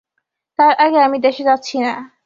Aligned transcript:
তার 0.59 0.73
আগে 0.77 0.99
আমি 0.99 1.17
দেশে 1.19 1.43
যাচ্ছি 1.45 1.75
না। 1.79 1.93